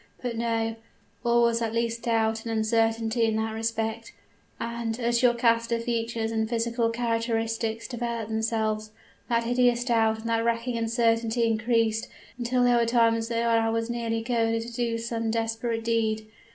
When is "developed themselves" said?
7.87-8.89